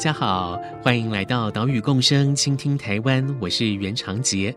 [0.00, 3.36] 大家好，欢迎来到岛屿共生，倾听台湾。
[3.38, 4.56] 我是袁长杰。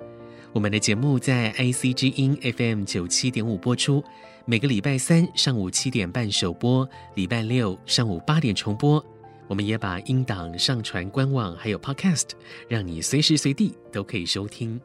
[0.53, 4.01] 我们的节目在 IC 之音 FM 九七点五播出，
[4.45, 9.05] 每个礼拜三上午七点半首播，礼拜六上午八点重播。
[9.49, 12.29] 我们也把音档上传官网，还有 Podcast，
[12.69, 14.79] 让你随时随地都可以收听。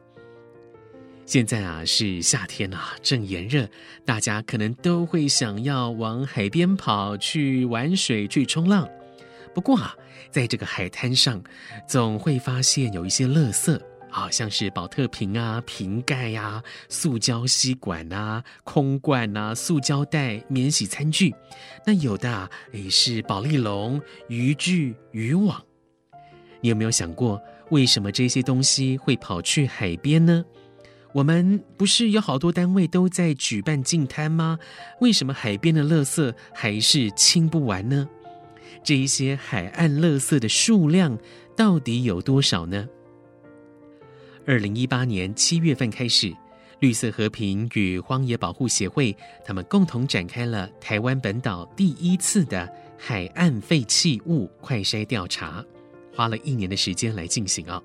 [1.25, 3.65] 现在啊是夏天啊，正炎热，
[4.03, 8.85] 大家可能都会想要往海边跑去玩水、去冲浪。
[9.53, 9.95] 不过啊，
[10.31, 11.41] 在这个海滩上，
[11.87, 13.79] 总会发现有一些垃圾，
[14.09, 21.33] 好像是宝特瓶啊、瓶盖呀、啊、塑胶吸管啊、空罐啊、塑胶袋、免洗餐具。
[21.85, 25.61] 那有的啊，诶是宝丽龙、渔具、渔网。
[26.61, 30.43] 你有没有想过，为什么这些东西会跑去海边呢？
[31.11, 34.59] 我们不是有好多单位都在举办净滩吗？
[35.01, 38.07] 为什么海边的垃圾还是清不完呢？
[38.83, 41.17] 这一些海岸垃圾的数量
[41.55, 42.87] 到底有多少呢？
[44.45, 46.35] 二零一八年七月份开始，
[46.79, 55.63] 绿色和平与荒野保护协会他们共同展开了台湾本岛第一次的海岸废弃物快筛调查，
[56.15, 57.81] 花了一年的时间来进行啊。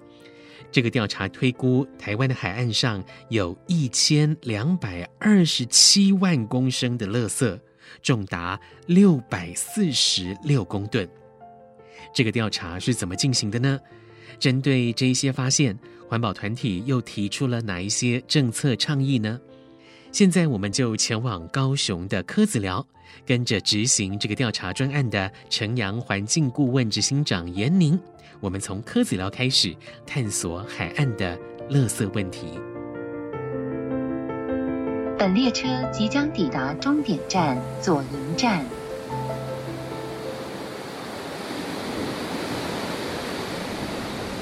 [0.73, 7.61] 这个调查推估，台湾的海岸上有一千两百二十七万公升的垃圾。
[8.03, 11.09] 重达六百四十六公吨。
[12.13, 13.81] 这个调查是怎么进行的呢？
[14.39, 15.79] 针对这一些发现，
[16.09, 19.41] 环保团体又提出了哪一些政策倡议呢？
[20.13, 22.87] 现在我们就前往高雄的柯子寮，
[23.27, 27.99] 跟着执行这个调查专案的城阳环境顾问执行长严宁，
[28.41, 29.75] 我们从柯子寮开始
[30.07, 31.37] 探索海岸的
[31.71, 32.47] 垃圾问题。
[35.25, 38.63] 本列车即将抵达终点站左营站。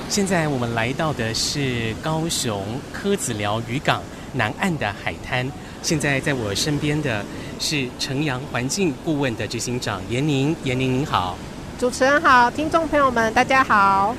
[0.09, 5.48] 现在我们来到的是高雄柯子寮渔港南岸的海滩。
[5.82, 7.25] 现在在我身边的
[7.60, 11.38] 是城阳环境顾问的执行长严宁，严宁您好。
[11.78, 14.16] 主持人好，听众朋友们大家好。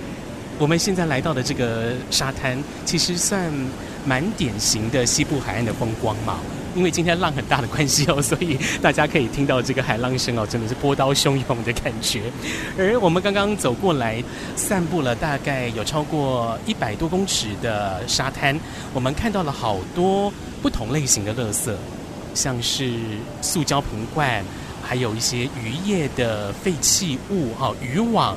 [0.58, 3.52] 我们现在来到的这个沙滩，其实算。
[4.06, 6.40] 蛮典型的西部海岸的风光嘛，
[6.76, 12.24] 因为今天浪很大的关系哦，所以大家可以听到这个海浪声哦，真的是波涛汹涌的感觉。
[12.78, 14.24] 而我们刚刚走过来，
[14.56, 18.60] 散步了大概有超过一百多公尺的沙滩，
[18.94, 20.32] 我们看到了好多
[20.62, 21.72] 不同类型的垃圾，
[22.34, 22.92] 像是
[23.42, 24.44] 塑胶瓶罐，
[24.82, 28.36] 还有一些渔业的废弃物哈，渔网。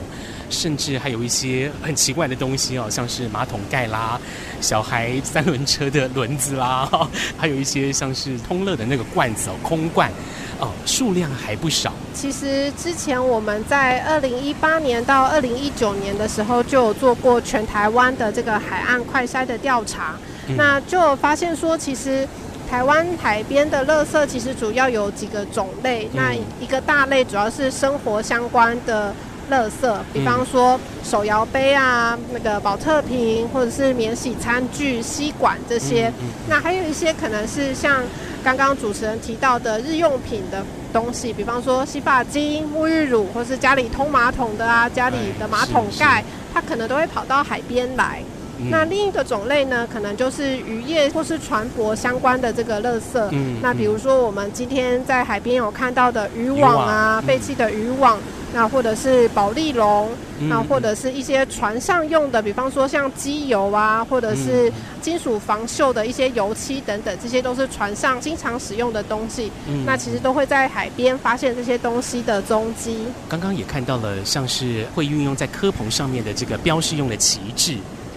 [0.51, 4.21] 甚至还有一些很奇怪的东西哦，像是马桶盖啦、
[4.61, 6.89] 小孩三轮车的轮子啦，
[7.37, 10.11] 还有一些像是通乐的那个罐子哦，空罐
[10.59, 11.93] 哦，数量还不少。
[12.15, 20.17] 其实之前我们在二零一八年到二零一九年的时候，就有做过全台湾的这个海岸快筛的调查，
[20.49, 22.27] 嗯、那就发现说，其实
[22.71, 26.33] 台湾海边的垃圾其实主要有几个种类，嗯、那
[26.65, 29.15] 一个大类主要是生活相关的。
[29.51, 36.13] 垃圾，比方说手摇杯啊，那个保特瓶，或者是免洗餐具、吸管这些。
[36.49, 38.03] 那还有一些可能是像
[38.43, 48.23] 刚刚主持人提到的日用品的东西，比方说洗发精、沐浴乳，或是家里通马桶的啊，家里的马桶盖，它可能都会跑到海边来。
[48.71, 53.39] 那另一个种类呢，可能就是渔业或是船舶相关的这个垃圾。
[53.61, 58.19] 那比如说我们今天在海边有看到的渔网啊，废弃的渔网。
[58.53, 60.09] 那或者是保利龙，
[60.49, 64.73] 那或者是一些船上用的，比方说像机油啊，或者是
[65.03, 69.51] 金属防锈的一些油漆等等，这些都是船上经常使用的东西。
[69.85, 72.99] 那其实都会在海边发现这些东西的踪迹。
[73.29, 77.77] 刚刚也看到了，像是会运用在科棚上面的这个标示用的旗帜，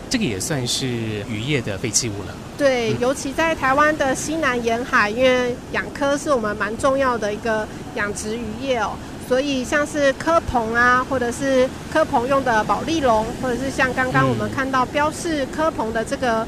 [0.10, 0.88] 这个也算是
[1.28, 2.34] 渔业的废弃物了。
[2.58, 8.92] 对，尤其在台湾的西南沿海，因为养科是我们蛮重要的一个养殖渔业哦。
[9.30, 16.44] 所以像是科鹏啊，或者是科鹏用的保利龙，或者是像刚刚我们看到标示科鹏的这个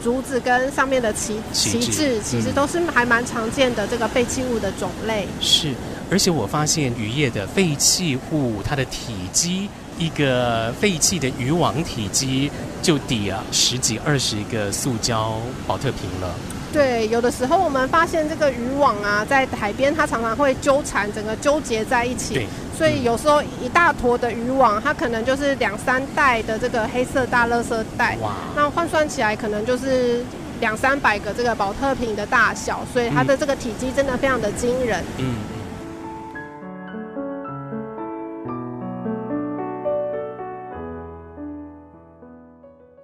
[0.00, 5.26] 竹子跟上面的旗旗帜，其实都是还蛮常见的这个废弃物的种类。
[5.40, 5.74] 是，
[6.08, 9.68] 而且我发现渔业的废弃物，它的体积，
[9.98, 12.48] 一个废弃的渔网体积
[12.80, 15.36] 就抵啊十几二十个塑胶
[15.66, 16.32] 保特瓶了。
[16.72, 22.34] 对，有的时候我们发现这个渔网啊，在海边它常常会纠缠，整个纠结在一起。
[22.34, 22.46] 对。
[22.78, 28.16] 所以有时候一大坨的渔网，它可能就是两三袋的这个黑色大垃圾袋。
[28.22, 28.32] 哇。
[28.54, 30.24] 那换算起来，可能就是
[30.60, 35.04] 两三百个这个保特瓶的大小，所以它的这个体积真的非常的惊人。
[35.18, 35.34] 嗯。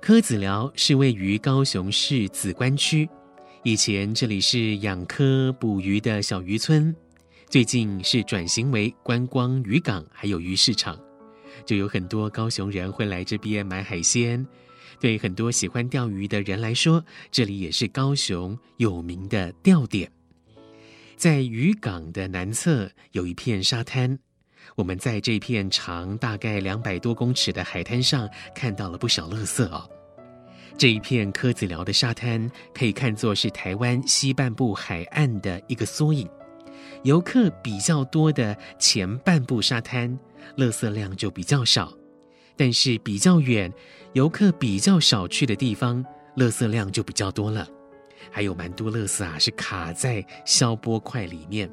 [0.00, 3.10] 柯子寮是位于高雄市梓官区。
[3.66, 6.94] 以前这里是养蚵捕鱼的小渔村，
[7.50, 10.96] 最近是转型为观光渔港，还有鱼市场，
[11.64, 14.46] 就有很多高雄人会来这边买海鲜。
[15.00, 20.08] 对很多喜欢钓鱼的人来说，这里也是高雄有名的钓点。
[21.16, 24.16] 在渔港的南侧有一片沙滩，
[24.76, 29.90] 我们在这片长大概两百多公尺的海滩上看到了不少垃圾哦。
[30.78, 36.28] 这一片柯子寮的沙滩可以看作是台湾西半部海岸的一个缩影。
[37.02, 40.18] 游客比较多的前半部沙滩，
[40.56, 41.86] 垃圾量就比较少；
[42.56, 43.72] 但是比较远、
[44.12, 46.04] 游客比较少去的地方，
[46.36, 47.66] 垃圾量就比较多了。
[48.30, 51.70] 还有蛮多垃圾啊，是卡在消波块里面。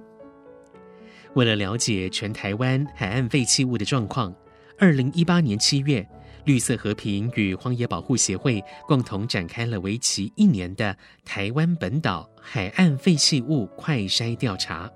[1.34, 4.34] 为了了解全台湾海岸废弃物的状况，
[4.78, 6.08] 二零一八年七月。
[6.46, 14.92] 绿色和平与荒野保护协会共同展开了为期一年的台湾本岛海岸废弃物快筛调查。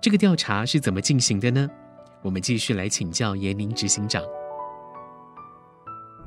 [0.00, 1.68] 这个调查是怎么进行的呢？
[2.22, 4.22] 我们继续来请教严宁执行长。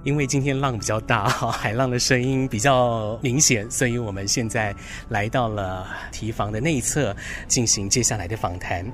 [0.06, 4.74] 因为今天浪比较大，海浪的声音比较明显，所以我们现在
[5.10, 7.14] 来到了堤防的内侧，
[7.48, 8.86] 进行接下来的访谈。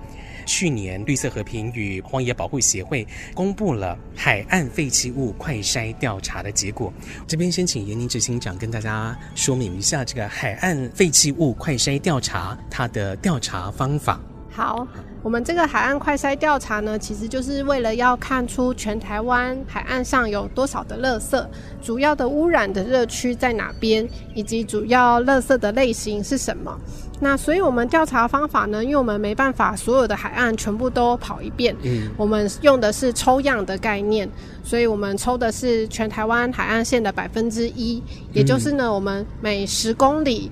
[0.46, 3.06] 去年，绿色和平与荒野保护协会
[3.36, 6.92] 公布了海岸废弃物快筛调查的结果。
[7.28, 14.18] 这边先请严宁执行长跟大家说明一下这个海岸废弃物快筛调查它的调查方法。
[14.54, 14.86] 好，
[15.24, 21.42] 我们这个海岸快筛调查呢，其实就是为了要看出全台湾海岸上有多少的垃圾，
[21.82, 24.06] 主要的污染的热区在哪边，
[24.36, 26.78] 以及主要垃圾的类型是什么。
[27.22, 34.28] 那所以，我们调查方法呢，因为我们没办法所有的海岸全部都跑一遍，嗯，我们用的是抽样的概念，
[34.66, 40.52] 所以我们抽的是全台湾海岸线的百分之一，也就是呢，我们每十公里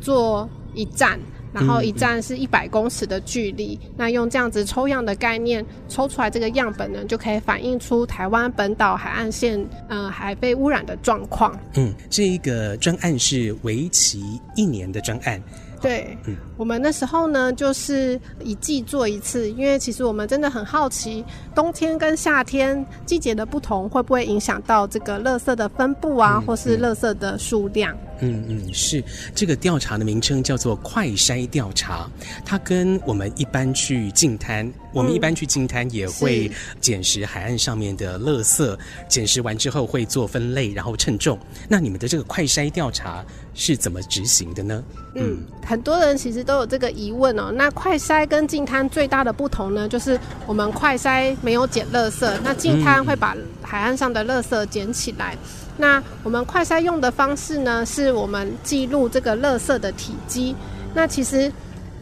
[0.00, 1.20] 做一站，
[1.56, 11.58] 然后一站是一百公尺的距离，那用这样子抽样的概念抽出来这个样本呢，就可以反映出台湾本岛海岸线呃海被污染的状况。
[11.76, 15.42] 嗯，这一个专案是为期一年的专案。
[15.80, 21.24] 对，嗯我们那时候呢，就是一季做一次，因为其实我们真的很好奇，
[21.54, 27.96] 冬天跟夏天季节的不同，会不会影响到这个垃圾的分布啊，或是垃圾的数量？
[28.20, 29.02] 嗯嗯，是
[29.34, 32.08] 这个调查的名称叫做快筛调查，
[32.44, 38.78] 它跟我们一般去净滩，我们一般去净滩也会捡拾海岸上面的垃圾，
[39.08, 41.38] 捡拾完之后会做分类，然后称重。
[41.68, 43.24] 那你们的这个快筛调查
[43.54, 44.82] 是怎么执行的呢？
[45.14, 47.50] 嗯，很多人其实都有这个疑问哦。
[47.54, 55.36] 那快筛跟净滩最大的不同呢，就是我们快筛没有捡垃圾，那净滩会把海岸上的垃圾捡起来。
[55.76, 60.54] 那我们快筛用的方式呢，是我们记录这个垃圾的体积。
[60.94, 61.52] 那其实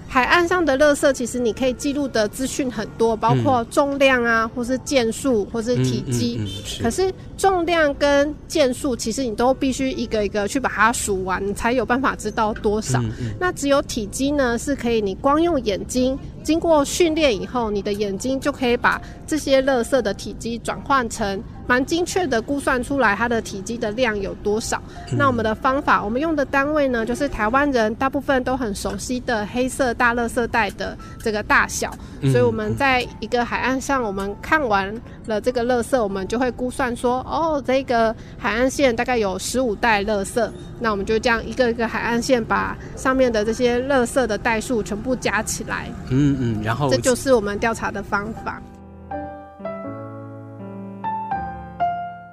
[0.07, 6.37] 海岸上的垃圾，其实你可以记录的资讯很多，包括重量啊，或是件数，或是体积。
[6.39, 12.99] 嗯嗯嗯、可是重量跟件数，其实你都必须一个一个去把它数完，你才有办法知道多少。
[13.01, 16.19] 嗯嗯、那只有体积呢，是可以你光用眼睛。
[16.43, 24.77] 经过训练以后，你的眼睛就可以把这些垃圾的体积转换成蛮精确的估算出来它的体积的量有多少。
[25.11, 25.17] 嗯。
[25.17, 31.91] 那我们的方法，我们用的单位呢，就是台湾人大部分都很熟悉的黑色大垃圾袋的这个大小。
[32.31, 34.95] 所以我们在一个海岸上，我们看完
[35.27, 40.51] 了这个垃圾，我们就会估算说，哦，这个海岸线大概有十五袋垃圾。
[40.81, 45.89] 那我们就这样一个一个海岸线，把上面的这些垃圾的袋数全部加起来。
[46.11, 46.37] 嗯。
[46.41, 48.63] 嗯，然后这就是我们调查的方法。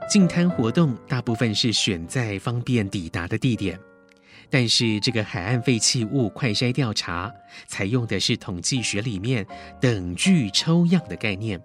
[0.10, 3.80] 净滩活动大部分是选在方便抵达的地点，
[4.50, 7.32] 但是这个海岸废弃物快筛调查
[7.66, 9.46] 采用的是统计学里面
[9.80, 11.58] 等距抽样的概念，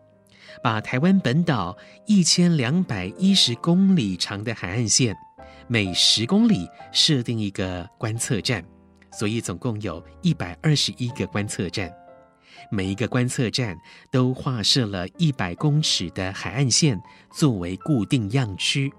[0.63, 5.17] 把台湾本岛一千两百一十公里长的海岸线
[5.69, 8.65] 每十公里设定一个观测站，
[9.13, 11.93] 所以总共有一百二十一个观测站。
[12.71, 13.77] 每一个观测站
[14.11, 17.01] 都划设了一百公尺的海岸线
[17.33, 18.93] 作为固定样区，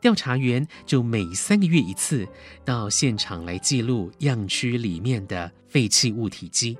[0.00, 2.26] 调查员就每三个月一次
[2.64, 6.76] 到现场来记录样区里面的废弃物体积。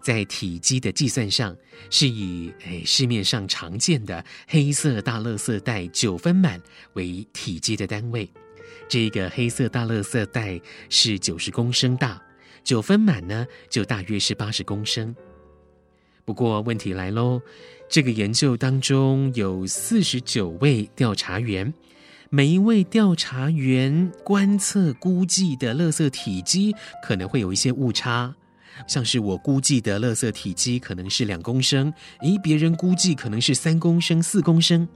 [0.00, 1.56] 在体积的计算上，
[1.90, 6.60] 是以诶市面上常见的黑色大垃圾袋九分满
[6.94, 8.28] 为体积的单位。
[8.88, 12.20] 这个黑色大垃圾袋是九十公升大。
[12.62, 15.14] 九分满呢，就大约是八十公升。
[16.24, 17.42] 不过问题来喽，
[17.90, 21.74] 这个研究当中有四十九位调查员，
[22.30, 28.34] 每一位调查员观测估计的垃圾体积可能会有一些误差，
[28.86, 34.88] 像是我估计的垃圾体积可能是两公升，诶，别人估计可能是三公升、四公升，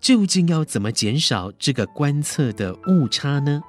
[0.00, 3.60] 究竟要怎么减少这个观测的误差呢？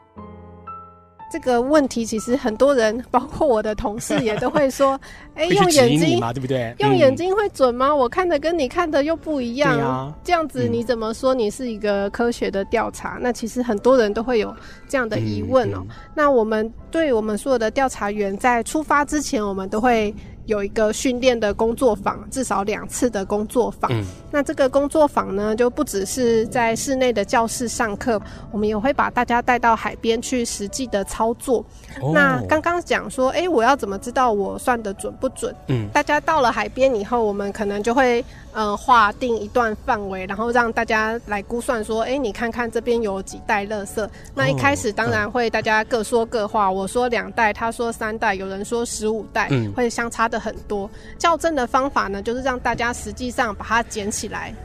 [1.35, 4.97] 这个问题其实很多人，包括我的同事也都会说
[5.35, 6.73] ：“哎，用眼睛嘛，对不对？
[6.79, 7.93] 用眼睛会准吗？
[7.93, 9.77] 我看的跟你看的又不一样。
[9.77, 13.17] 啊、这样子你怎么说你是一个科学的调查？
[13.17, 14.55] 嗯、那其实很多人都会有
[14.87, 15.85] 这样的疑问哦。
[16.15, 20.15] 那我们对我们所有的调查员在出发之前，我们都会。
[20.45, 23.91] 有一个训练的工作坊，至少两次的工作坊。
[23.91, 28.21] 嗯、那这个工作坊呢，就不只是在室内的教室上课，
[28.51, 31.65] 我们也会把大家带到海边去实际的操作。
[32.01, 35.55] 哦、那刚刚讲说，哎、欸，我要怎么知道我算的准不准？
[35.67, 38.23] 嗯，大家到了海边以后，我们可能就会。
[38.55, 44.09] 呃，划定一段范围，然后让大家来估算说，哎，你看看这边有几袋垃圾。
[44.33, 50.89] 那一开始当然会大家各说各话，我说两袋，他说三袋，有人说十五袋，嗯，会相差的很多。
[51.19, 54.55] 校正的方法呢，就是让大家实际上把它捡起来。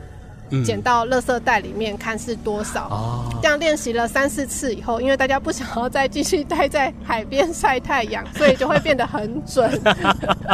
[0.64, 9.70] 捡到垃圾袋里面看是多少，哦、这样练习了三四次以后，因为大家不想要再继续待在海边晒太阳，所以就会变得很准。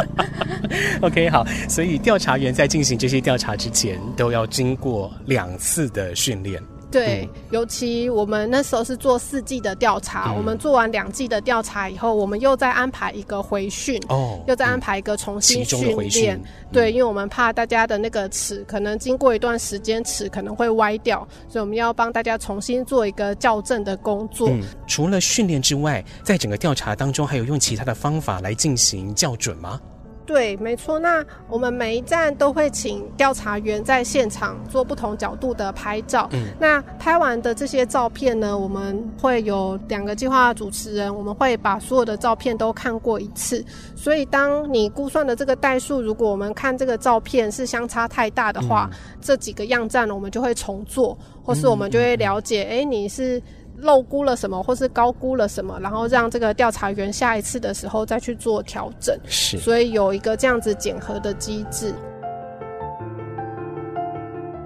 [1.01, 6.61] OK，好，所以调查员在进行这些调查之前，都要经过两次的训练。
[6.89, 16.37] 对，嗯、尤其我们那时候是做四季的调查，嗯、我们做完两季的调查以后，我们又再安排一个回训，哦，又再安排一个重新训练。
[16.37, 24.49] 嗯、对，因为我们怕大家的那个齿可能经过一段时间齿可能会歪掉，所以我们要帮大家重新做一个校正的工作。
[24.49, 29.79] 嗯、除了训练之外，在整个调查当中，还有用其他的方法来进行校准吗？
[30.27, 30.99] 对，没错。
[30.99, 36.27] 那我们每一站都会请调查员在现场做不同角度的拍照。
[36.33, 43.63] 嗯，那拍完的这些照片呢，我们会有两个计划主持人，我们会把所有的照片都看过一次。
[43.95, 53.41] 所以，当你估算的这个代数，如果我们看这个照片是相差太大的话，嗯、这几个样站我们就会重做，或是我们就会了解，哎、嗯，你是。
[53.77, 59.17] 漏估了什么，或是高估了什么，然后让这个调查员下一次的时候再去做调整。
[59.25, 61.93] 是，所以有一个这样子检核的机制。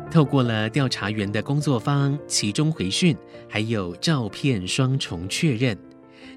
[0.10, 3.16] 透过了调查员的工作方、其中回讯，
[3.48, 5.78] 还有照片双重确认，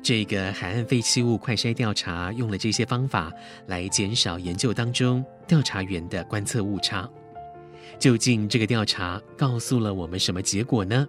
[0.00, 3.33] 这个海岸废弃物快筛调查用了这些方法
[3.66, 7.09] 来减少研究当中调查员的观测误差。
[7.99, 11.07] 究竟这个调查告诉了我们什么结果呢？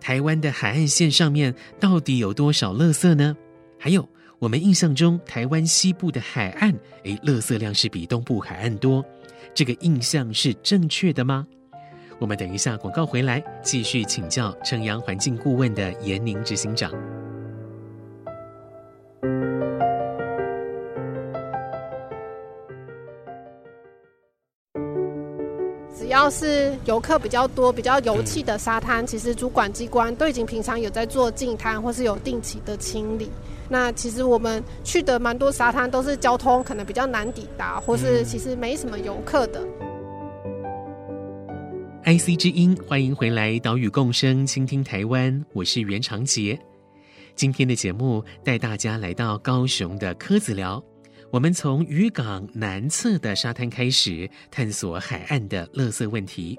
[0.00, 3.36] 台湾的海岸线上面到底有多少垃圾呢？
[3.78, 6.72] 还有，我们印象中台湾西部的海岸，
[7.04, 9.04] 诶，垃圾量是比东部海岸多，
[9.54, 11.46] 这个印象是正确的吗？
[12.18, 16.90] 我们等一下广告回来，继续请教城阳环境顾问的严宁执行长。
[26.26, 33.30] 要是游客比较多、比较油气的沙滩，其实主管机关都已经平常有在做净滩，或是有定期的清理。
[33.68, 39.64] 那其实我们去的蛮多沙滩都是交通可能比较难抵达，或是其实没什么游客的。
[42.04, 46.58] IC 之音，欢迎回来，岛屿共生，倾听台湾，我是袁长杰。
[47.36, 50.82] 今天的节目带大家来到高雄的柯子寮。
[51.30, 56.58] 我们从渔港南侧的沙滩开始探索海岸的垃圾问题。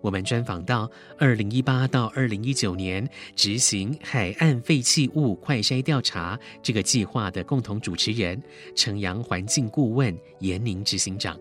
[0.00, 8.40] 我们专访到二零一八到二零一九年执行海岸废弃物快筛调查这个计划的共同主持人
[8.76, 11.38] 城阳环境顾问颜宁执行长。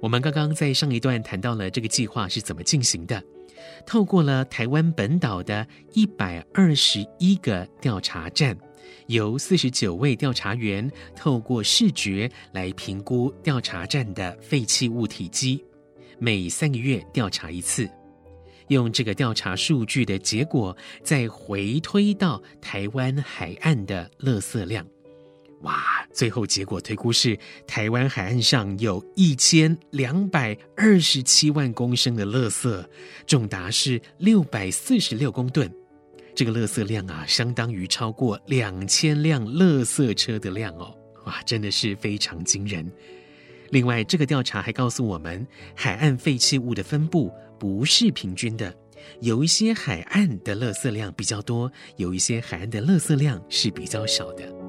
[0.00, 3.22] 我们刚刚在上一段谈到了这个计划是怎么进行的，
[3.86, 8.58] 透过了台湾本岛的一百二十一个调查站。
[9.06, 15.64] 由四十九位调查员透过视觉来评估调查站的废弃物体积，
[16.18, 17.88] 每三个月调查一次。
[18.68, 24.84] 用这个调查数据的结果，再回推到台湾海岸的垃圾量。
[25.62, 32.84] 哇，最后结果推估是台湾海岸上有一千两百二十七万公升的垃圾，
[33.24, 35.72] 重达是六百四十六公吨。
[36.36, 40.94] 这个垃圾量啊，相当于超过两千辆垃圾车的量哦。
[41.24, 42.86] 哇，真的是非常惊人。
[43.70, 48.72] 另外，这个调查还告诉我们，海岸废弃物的分布不是平均的，
[49.22, 54.65] 有一些海岸的垃圾量比较多，有一些海岸的垃圾量是比较少的。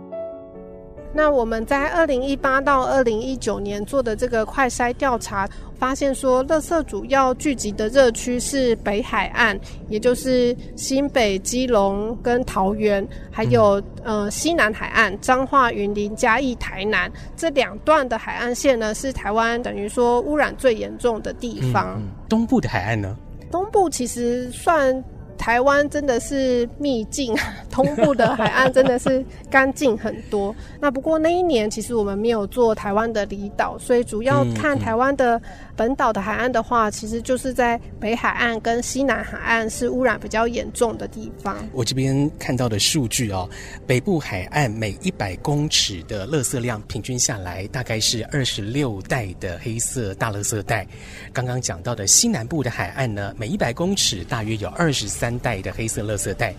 [1.14, 5.50] 那我们在二零一八到二零一九年做的这个快筛调查，
[5.80, 9.60] 发现说，垃圾主要聚集的热区是北海岸，
[9.90, 21.96] 也就是新北、基隆跟桃园，还有呃西南海岸，彰化、云林、嘉义、台南这两段的海岸线呢，是台湾等于说污染最严重的地方。
[21.98, 23.18] 嗯，东部的海岸呢？
[23.50, 25.04] 东部其实算。
[25.38, 27.36] 台湾真的是秘境，
[27.72, 30.54] 东部的海岸真的是干净很多。
[30.82, 35.40] 那不过那一年其实我们没有做台湾的离岛，所以主要看台湾的
[35.76, 41.56] 本岛的海岸的话，其实就是在北海岸跟西南海岸是污染比较严重的地方。
[41.72, 43.48] 我这边看到的数据哦，
[43.86, 50.86] 北部海岸每一百公尺的垃圾量平均下来大概是二十六袋的黑色大垃圾袋。
[51.32, 55.27] 刚刚讲到的西南部的海岸呢，每一百公尺大约有二十三。
[55.28, 56.56] 三代的黑色垃圾袋，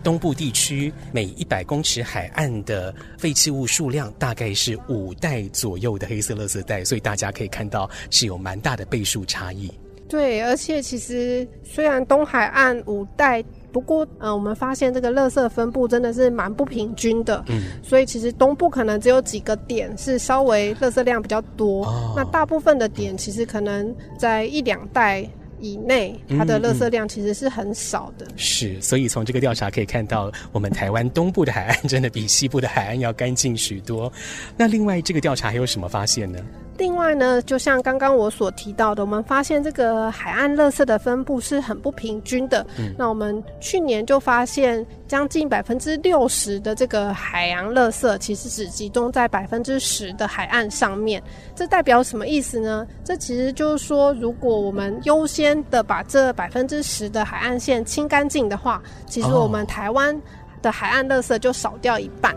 [0.00, 9.68] 东部地区每一百公尺海岸的废弃物数量大概是五袋左右的黑色垃圾袋，所以大家可以看到是有蛮大的倍数差异。
[10.08, 17.44] 对，而且其实虽然东海岸五袋，不过呃，我们发现这个垃圾分布真的是蛮不平均的。
[17.48, 25.28] 嗯，所以其实东部可能只有几个点是稍微垃圾量比较多，哦，那大部分的点其实可能在一两袋。
[25.62, 28.26] 以内，它的垃圾量其实是很少的。
[28.26, 28.34] 嗯嗯。
[28.36, 34.12] 是，所以从这个调查可以看到，我们台湾东部的海岸真的比西部的海岸要干净许多。
[34.56, 36.38] 那另外，这个调查还有什么发现呢？
[36.78, 42.66] 另外呢，就像刚刚我所提到的，我们发现这个海岸垃圾的分布是很不平均的。
[42.78, 51.22] 嗯，那我们去年就发现，将近百分之六十的这个海洋垃圾，其实只集中在百分之十的海岸上面。
[51.54, 52.86] 这代表什么意思呢？
[53.04, 60.18] 这其实就是说，如果我们优先的把这百分之十的海岸线清干净的话，其实我们台湾
[60.62, 62.34] 的海岸垃圾就少掉一半。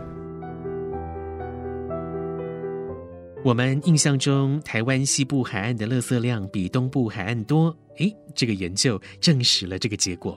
[3.45, 7.77] 我们印象中，台湾西部海岸的垃圾量比东部海岸多。
[7.99, 10.35] 诶，这个研究证实了这个结果。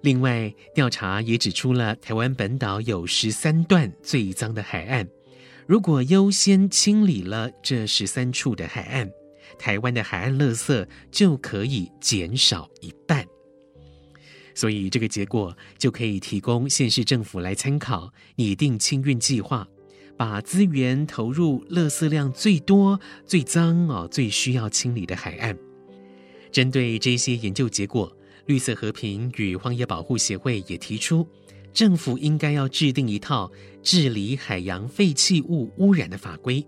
[0.00, 5.06] 另外，调查也指出了台湾本岛有十三段最脏的海岸。
[5.66, 9.10] 如果优先清理了这十三处的海岸，
[9.58, 13.22] 台湾的海岸垃圾就可以减少一半。
[14.54, 19.68] 所以，这个结果就可以提供县市政府来参考，拟定清运计划。
[20.16, 25.56] 把资源投入垃圾量最多、最脏哦、最需要清理的海岸。
[26.50, 28.10] 针对这些研究结果，
[28.46, 31.26] 绿色和平与荒野保护协会也提出，
[31.72, 33.50] 政府应该要制定一套
[33.82, 36.64] 治理海洋废弃物污染的法规，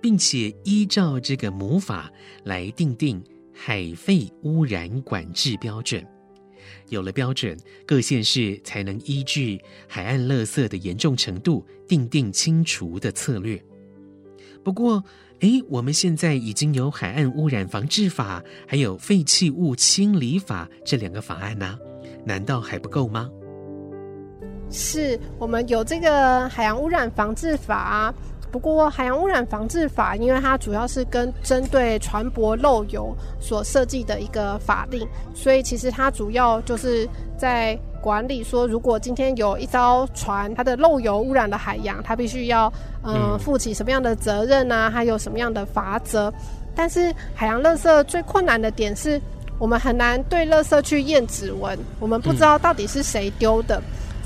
[0.00, 2.10] 并且依照这个母法
[2.44, 3.22] 来订定
[3.54, 6.04] 海废污染管制标准。
[6.90, 13.60] 有了标准，各县市才能依据海岸垃圾的严重程度，订定清除的策略。
[14.62, 15.02] 不过，
[15.38, 21.78] 诶，我们现在已经有海岸污染防治法，还有废弃物清理法这两个法案呢，
[22.26, 23.30] 难道还不够吗？
[24.70, 28.14] 是我们有这个海洋污染防治法。
[28.50, 37.08] 不过，海洋污染防治法，因为它主要是跟针对船舶漏油所设计的一个法令，所以其实它主要就是
[37.38, 42.72] 在管理说，如果今天有一艘船它的漏油污染了海洋，它必须要
[43.04, 46.32] 嗯负起什么样的责任啊，还有什么样的罚则。
[46.74, 49.20] 但是海洋垃圾最困难的点是，
[49.58, 53.80] 我们很难对垃圾去验指纹，我们不知道到底是谁丢的。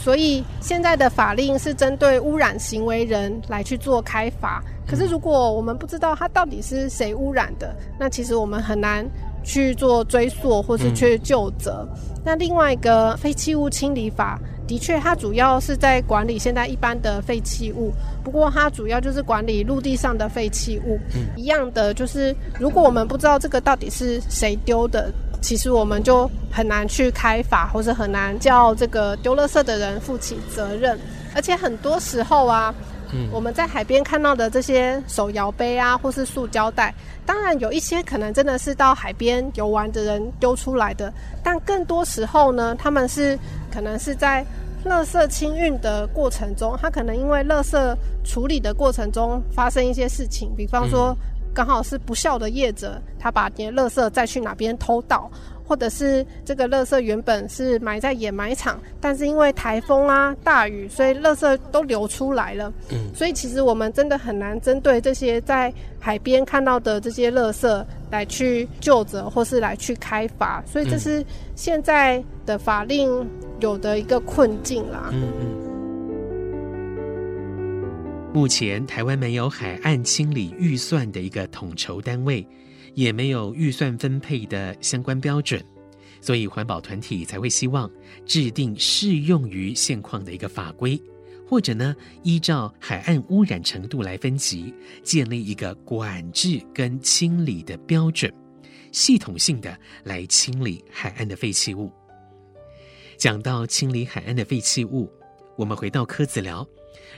[0.04, 9.02] 所以现在的法令是针对污染行为人来去做开罚，可是如果我们不知道他到底是谁污染的，那其实我们很难
[9.42, 11.88] 去做追溯或是去救责。
[11.90, 12.20] 嗯。
[12.22, 17.90] 那另外一个废弃物清理法，的确它主要是在管理现在一般的废弃物，
[18.22, 21.00] 不过它主要就是管理陆地上的废弃物。
[21.14, 21.28] 嗯。
[21.34, 25.10] 一样的就是，如果我们不知道这个到底是谁丢的。
[25.44, 30.98] 其实我们就很难去开罚，或者很难叫这个丢垃圾的人负起责任，
[31.34, 32.74] 而且很多时候啊，
[33.12, 36.94] 嗯，我们在海边看到的这些手摇杯啊，或是塑胶袋，
[37.26, 43.38] 当然有一些可能真的是到海边游玩的人丢出来的，但更多时候呢，他们是
[43.70, 44.42] 可能是在
[44.86, 51.14] 垃圾清运的过程中，他可能因为垃圾处理的过程中发生一些事情，比方说
[51.54, 55.30] 刚好是不孝的业者，他把你的垃圾再去哪边偷倒。
[55.66, 62.70] 或者是这个垃圾原本是埋在掩埋场，但是因为台风啊、大雨，所以垃圾都流出来了。
[62.90, 70.62] 嗯，所以其实我们真的很难针对这些在海边看到的这些垃圾来去救责，或是来去开罚。
[70.66, 71.24] 所以这是
[71.56, 73.26] 现在的法令
[73.60, 75.08] 有的一个困境啦。
[75.12, 75.73] 嗯嗯。
[78.34, 82.46] 目前台湾没有海岸清理预算的一个统筹单位。
[82.94, 85.60] 也没有预算分配的相关标准，
[86.20, 87.90] 所以环保团体才会希望
[88.24, 90.96] 制定适用于现况的一个法规，
[91.44, 91.92] 或者呢，
[92.22, 98.32] 依照海岸污染程度来分级，建立一个管制跟清理的标准，
[98.92, 101.90] 系统性的来清理海岸的废弃物。
[103.16, 105.10] 讲到清理海岸的废弃物，
[105.56, 106.64] 我们回到柯子寮，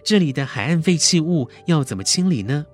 [0.04, 2.66] 这里的海岸废弃物要怎么清理呢？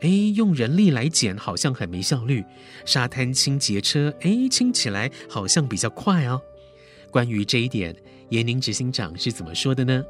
[0.00, 2.44] 哎，用人力来捡好像很没效率。
[2.84, 6.40] 沙滩清洁车，哎，清起来好像比较快哦。
[7.10, 7.94] 关于这一点，
[8.28, 10.04] 严宁执行长是怎么说的呢？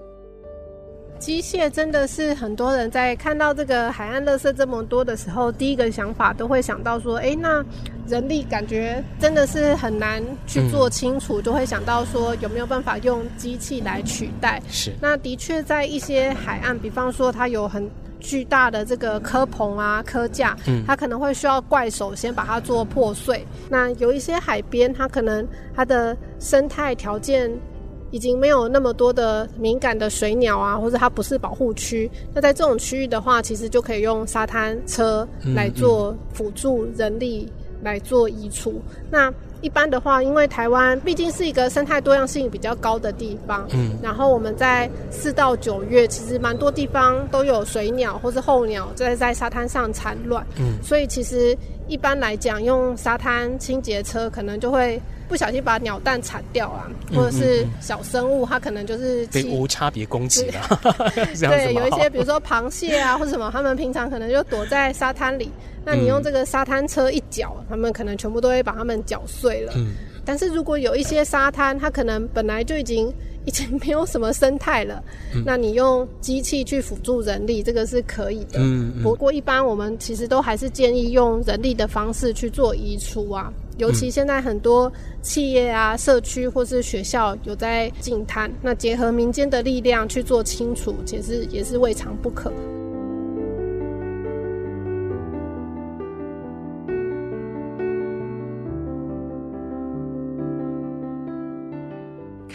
[1.18, 7.64] 机械真的是很多人在看到这个海岸垃圾这么多的时候，第一个想法都会想到说，哎，那
[8.06, 14.62] 人力感觉真的是很难去做清楚，嗯、就会想到说有没有办法用机器来取代？
[14.68, 14.92] 是。
[15.00, 17.88] 那的确在一些海岸，比方说它有很。
[18.20, 23.46] 巨大的这个科棚啊，科架，嗯，它可能会需要怪手先把它做破碎。
[23.70, 27.48] 那有一些海边，它可能它的生态条件
[28.10, 32.10] 已经没有那么多的敏感的水鸟啊，或者它不是保护区。
[32.34, 37.50] 那在这种区域的话，其实就可以用沙滩车来做辅助人力
[37.82, 38.80] 来做移除。
[39.10, 60.80] 那一般的话，因为台湾毕竟是一个生态多样性比较高的地方，嗯，然后我们在四到九月，其实蛮多地方都有水鸟或是候鸟在在沙滩上产卵，嗯，所以其实一般来讲，用沙滩清洁车可能就会不小心把鸟蛋铲掉啊，或者是小生物它可能就是被无差别攻击了，
[61.14, 65.50] 对，有一些比如说螃蟹啊或者什么，它们平常可能就躲在沙滩里。
[65.84, 69.72] 那你用这个沙滩车一搅，它们可能全部都会把它们搅碎了。
[69.76, 69.94] 嗯。
[70.22, 73.10] 但是如果有一些沙滩，它可能本来就已经
[73.48, 75.02] 已经没有什么生态了，
[75.34, 78.58] 嗯，那你用机器去辅助人力，这个是可以的。
[78.58, 79.02] 嗯，嗯。
[79.02, 92.52] 不过一般我们其实都还是建议用人力的方式去做移除啊，尤其现在很多企业啊、社区或是学校有在净滩，那结合民间的力量去做清除，其实也是未尝不可。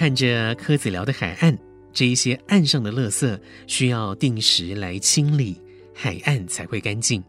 [0.04, 1.58] 看着柯子寮的海岸，
[1.94, 5.56] 这一些岸上的垃圾需要定时来清理，
[5.96, 7.24] 海岸才会干净。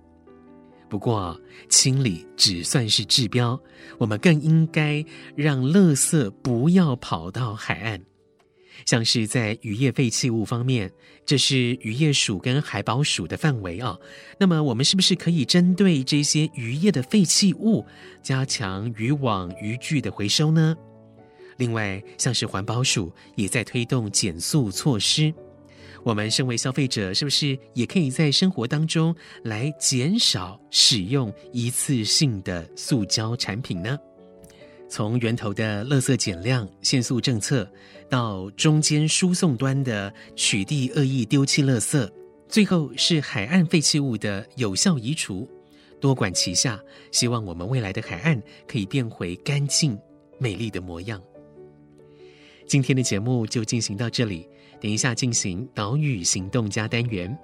[0.90, 3.56] 不过，清理只算是治标，
[3.96, 5.04] 我们更应该
[5.36, 8.02] 让垃圾不要跑到海岸。
[8.84, 10.90] 像是在渔业废弃物方面，
[11.24, 13.96] 这是渔业署跟海保署的范围啊。
[14.36, 17.86] 那么，我们是不是可以针对这些渔业的废弃物，
[18.20, 20.76] 加强渔网、渔具的回收呢？
[21.56, 25.32] 另外，像是环保署也在推动减塑措施，
[26.02, 33.98] 我们身为消费者，是不是也可以在生活当中来减少使用一次性的塑胶产品呢？
[34.88, 37.68] 从源头的垃圾减量限塑政策，
[38.08, 42.08] 到中间输送端的取缔恶意丢弃垃圾，
[42.48, 45.48] 最后是海岸废弃物的有效移除，
[46.00, 46.78] 多管齐下，
[47.10, 49.98] 希望我们未来的海岸可以变回干净
[50.38, 51.20] 美丽的模样。
[52.66, 54.48] 今天的节目就进行到这里，
[54.80, 57.36] 等一下进行岛屿行动家单元，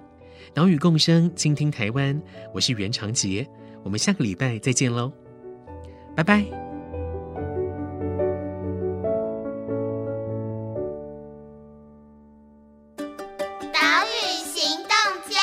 [0.53, 2.19] 岛屿共生，倾听台湾，
[2.53, 3.47] 我是袁长杰，
[3.83, 5.11] 我们下个礼拜再见喽，
[6.15, 6.43] 拜拜。
[13.71, 14.89] 岛屿行动
[15.29, 15.39] 家，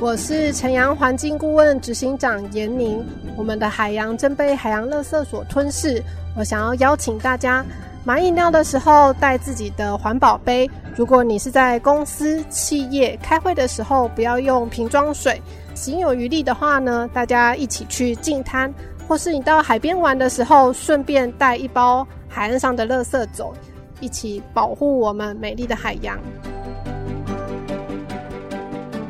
[0.00, 3.04] 我是晨阳环境顾问执行长颜宁，
[3.36, 6.02] 我们的海洋正被海洋垃圾所吞噬，
[6.36, 7.64] 我想要邀请大家。
[8.08, 10.66] 买饮料的时候带自己的环保杯。
[10.96, 15.38] 如果你是在公司、企业开会的时候，不要用瓶装水。
[15.74, 18.72] 行有余力的话呢，大家一起去净滩，
[19.06, 23.52] 或是你到海边玩的时候，顺便带一包海岸上的垃圾走，
[24.00, 26.18] 一起保护我们美丽的海洋。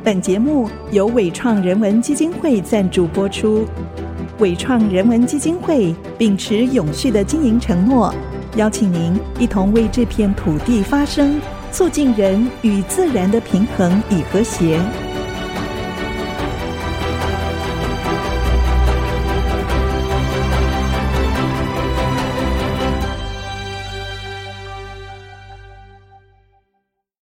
[0.03, 3.65] 本节目由伟创人文基金会赞助播出。
[4.39, 8.13] 伟创人文基金会秉持永续的经营承诺，
[8.55, 11.39] 邀请您一同为这片土地发声，
[11.71, 14.79] 促进人与自然的平衡与和谐。